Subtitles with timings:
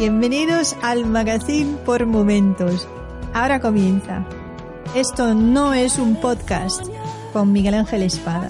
[0.00, 2.88] Bienvenidos al Magazine por Momentos.
[3.34, 4.26] Ahora comienza.
[4.96, 6.86] Esto no es un podcast
[7.34, 8.48] con Miguel Ángel Espada.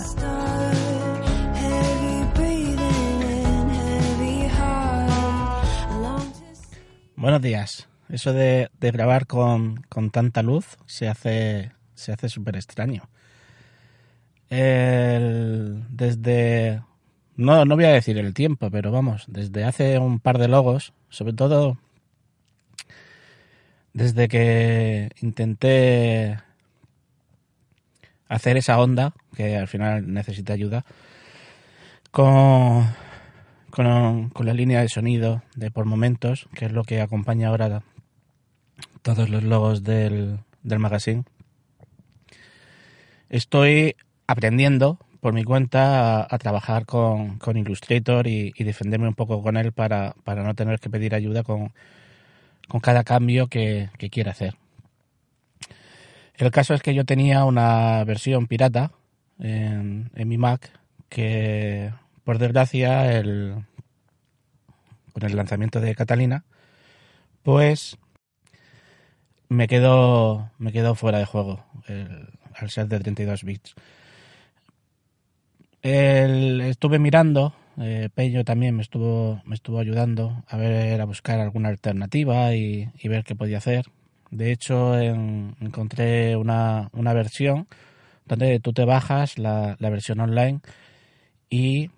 [7.16, 7.88] Buenos días.
[8.08, 13.08] Eso de, grabar con, con, tanta luz se hace se hace súper extraño.
[14.50, 16.80] El, desde
[17.40, 20.92] no, no voy a decir el tiempo, pero vamos, desde hace un par de logos,
[21.08, 21.78] sobre todo
[23.94, 26.38] desde que intenté
[28.28, 30.84] hacer esa onda, que al final necesita ayuda,
[32.10, 32.86] con,
[33.70, 37.82] con, con, la línea de sonido de por momentos, que es lo que acompaña ahora
[39.00, 41.24] todos los logos del, del magazine.
[43.30, 43.96] Estoy
[44.26, 49.56] aprendiendo por mi cuenta a, trabajar con, con Illustrator y, y, defenderme un poco con
[49.56, 51.72] él para, para no tener que pedir ayuda con,
[52.68, 54.56] con cada cambio que, que quiera hacer.
[56.34, 58.92] El caso es que yo tenía una versión pirata
[59.38, 60.70] en, en mi Mac
[61.10, 61.92] que,
[62.24, 63.66] por desgracia, el,
[65.12, 66.44] con el lanzamiento de Catalina,
[67.42, 67.98] pues
[69.50, 73.74] me quedó, me quedó fuera de juego el, al ser de 32 bits.
[75.82, 81.40] El, estuve mirando, eh, Pello también me estuvo, me estuvo ayudando a ver, a buscar
[81.40, 83.86] alguna alternativa y, y ver qué podía hacer.
[84.30, 87.66] De hecho, en, encontré una, una, versión
[88.26, 90.60] donde tú te bajas la, la versión online
[91.48, 91.90] y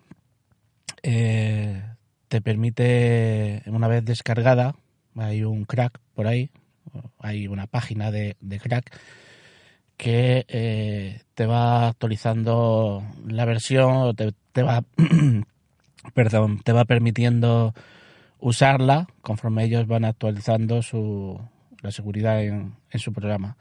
[1.02, 1.82] eh,
[2.28, 4.76] te permite, una vez descargada,
[5.16, 6.50] hay un crack por ahí,
[7.18, 8.96] hay una página de crack
[10.02, 14.82] que eh, te va actualizando la versión, te, te va,
[16.14, 17.72] perdón, te va permitiendo
[18.40, 21.40] usarla conforme ellos van actualizando su,
[21.82, 23.56] la seguridad en, en su programa.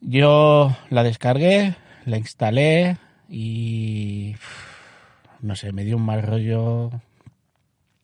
[0.00, 1.74] Yo la descargué,
[2.06, 2.96] la instalé
[3.28, 4.36] y
[5.42, 6.88] no sé, me dio un mal rollo.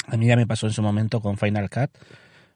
[0.06, 1.92] A mí ya me pasó en su momento con Final Cut.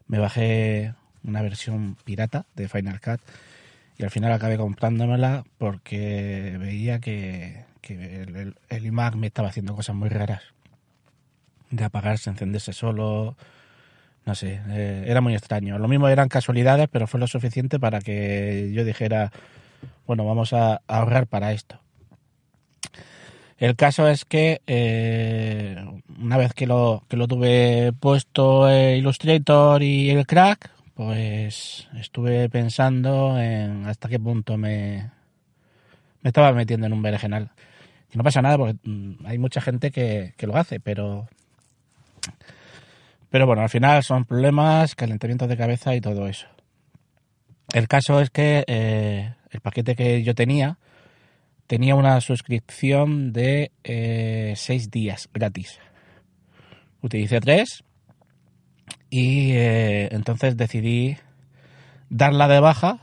[0.05, 0.93] Me bajé
[1.23, 3.21] una versión pirata de Final Cut
[4.01, 9.95] y al final acabé comprándomela porque veía que, el, el, iMac me estaba haciendo cosas
[9.95, 10.41] muy raras.
[11.69, 13.37] De apagarse, encenderse solo.
[14.25, 15.77] No sé, eh, era muy extraño.
[15.77, 19.31] Lo mismo eran casualidades, pero fue lo suficiente para que yo dijera,
[20.07, 21.79] bueno, vamos a, ahorrar para esto.
[23.59, 25.77] El caso es que eh,
[26.19, 33.39] una vez que lo, que lo tuve puesto Illustrator y el crack, pues estuve pensando
[33.39, 35.11] en hasta qué punto me,
[36.21, 37.51] me estaba metiendo en un berenjenal.
[38.13, 41.27] Y no pasa nada porque mm, hay mucha gente que, que, lo hace, pero
[43.29, 46.47] pero bueno, al final son problemas, calentamientos de cabeza y todo eso.
[47.73, 50.77] El caso es que eh, el paquete que yo tenía
[51.65, 55.79] tenía una suscripción de eh, seis días gratis.
[57.01, 57.85] Utilicé tres
[59.11, 61.17] y eh, entonces decidí
[62.09, 62.99] darla de baja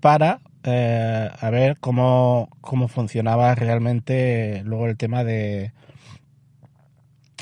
[0.00, 5.72] para eh, a ver cómo, cómo funcionaba realmente luego el tema de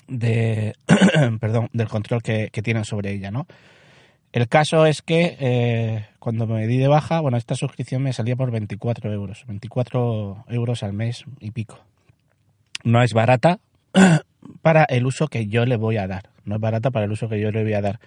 [0.09, 0.75] de
[1.41, 3.47] perdón del control que, que, tienen sobre ella no
[4.33, 8.35] el caso es que eh, cuando me di de baja bueno esta suscripción me salía
[8.35, 11.79] por 24 euros 24 euros al mes y pico.
[12.83, 13.61] No es barata
[14.63, 16.31] para el uso que yo le voy a dar.
[16.45, 18.01] No es barata para el uso que yo le voy a dar.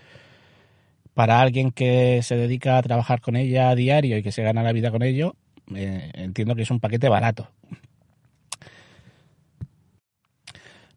[1.14, 4.64] Para alguien que se dedica a trabajar con ella a diario y que se gana
[4.64, 5.36] la vida con ello,
[5.76, 7.50] eh, entiendo que es un paquete barato.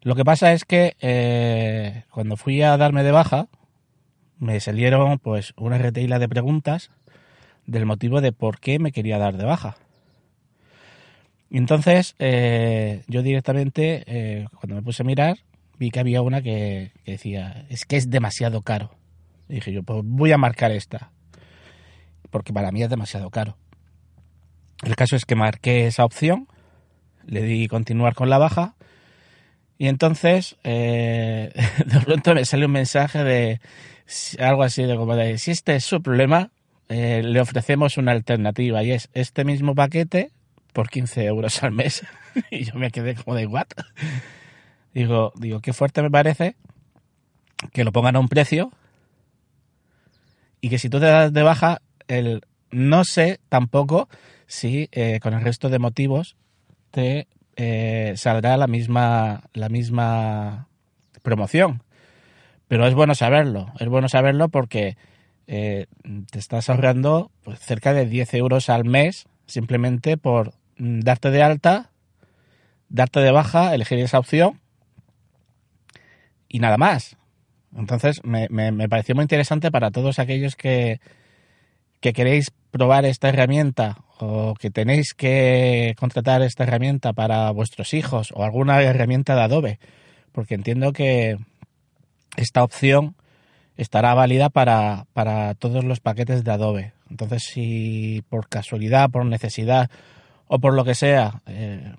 [0.03, 3.47] Lo que pasa es que eh, cuando fui a darme de baja,
[4.39, 6.89] me salieron pues una retaila de preguntas
[7.67, 9.77] del motivo de por qué me quería dar de baja.
[11.51, 15.37] Y entonces eh, yo directamente, eh, cuando me puse a mirar,
[15.77, 18.91] vi que había una que, decía, es que es demasiado caro.
[19.49, 21.11] Dije yo, pues voy a marcar esta,
[22.29, 23.57] porque para mí es demasiado caro.
[24.81, 26.47] El caso es que marqué esa opción,
[27.25, 28.75] le di continuar con la baja
[29.77, 31.51] y entonces eh,
[31.85, 33.59] de pronto me sale un mensaje de
[34.39, 36.49] algo así de como de si este es su problema,
[36.87, 40.31] eh, le ofrecemos una alternativa y es este mismo paquete
[40.73, 42.03] por 15 euros al mes.
[42.51, 43.67] y yo me quedé como de what?
[44.93, 46.55] digo, digo, qué fuerte me parece
[47.73, 48.71] que lo pongan a un precio
[50.61, 52.41] y que si tú te das de baja, el
[52.71, 54.07] no sé tampoco
[54.47, 56.35] si eh, con el resto de motivos
[56.91, 60.67] te eh, saldrá la misma, la misma
[61.21, 61.83] promoción.
[62.67, 64.97] Pero es bueno saberlo, es bueno saberlo porque
[65.47, 65.87] eh,
[66.31, 71.91] te estás ahorrando pues, cerca de 10 euros al mes simplemente por darte de alta,
[72.89, 74.59] darte de baja, elegir esa opción
[76.49, 77.17] y nada más.
[77.75, 80.99] Entonces me, me, pareció muy interesante para todos aquellos que,
[81.99, 88.33] que queréis probar esta herramienta o que tenéis que contratar esta herramienta para vuestros hijos
[88.33, 89.79] o alguna herramienta de Adobe,
[90.31, 91.37] porque entiendo que
[92.37, 93.15] esta opción
[93.77, 96.93] estará válida para, para todos los paquetes de Adobe.
[97.09, 99.89] Entonces, si por casualidad, por necesidad
[100.53, 101.93] o por lo que sea, eh,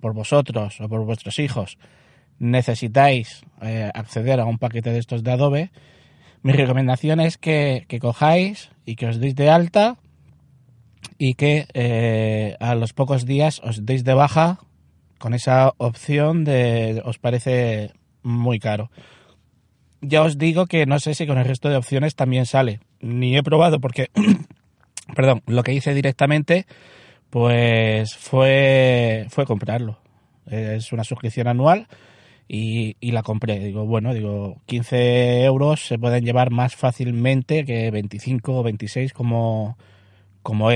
[0.00, 1.78] por vosotros o por vuestros hijos,
[2.40, 5.70] necesitáis eh, acceder a un paquete de estos de Adobe,
[6.42, 9.96] mi recomendación es que, cojáis y que os deis de alta
[11.18, 14.58] y que eh, a los pocos días os deis de baja
[15.20, 17.92] con esa opción de os parece
[18.24, 18.90] muy caro.
[20.00, 22.80] Ya os digo que no sé si con el resto de opciones también sale.
[23.00, 24.10] Ni he probado porque,
[25.14, 26.66] perdón, lo que hice directamente
[27.34, 29.98] pues fue, fue comprarlo.
[30.46, 31.88] Es una suscripción anual
[32.46, 33.58] y, y, la compré.
[33.58, 39.76] Digo, bueno, digo, 15 euros se pueden llevar más fácilmente que 25 o 26 como,
[40.42, 40.70] como.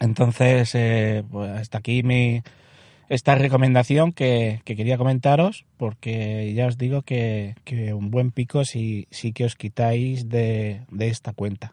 [0.00, 2.42] Entonces, eh, pues hasta aquí mi,
[3.08, 8.64] esta recomendación que, que, quería comentaros, porque ya os digo que, que un buen pico
[8.64, 11.72] si, si que os quitáis de, de esta cuenta.